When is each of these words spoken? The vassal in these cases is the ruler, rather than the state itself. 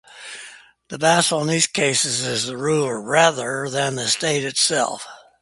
The 0.89 0.97
vassal 0.97 1.41
in 1.41 1.47
these 1.49 1.67
cases 1.67 2.25
is 2.25 2.47
the 2.47 2.57
ruler, 2.57 2.99
rather 2.99 3.69
than 3.69 3.93
the 3.97 4.07
state 4.07 4.43
itself. 4.43 5.05